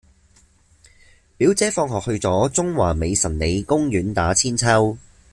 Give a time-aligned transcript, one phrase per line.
[1.37, 4.97] 表姐放學去左中環美臣里公園打韆鞦